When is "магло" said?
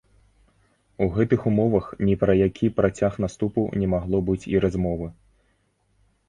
3.93-4.17